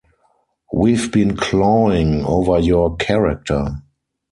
We've 0.73 1.11
been 1.11 1.37
clawing 1.37 2.23
over 2.25 2.57
your 2.57 2.95
character. 2.95 3.67